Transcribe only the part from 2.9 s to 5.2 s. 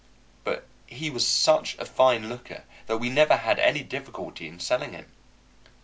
we never had any difficulty in selling him.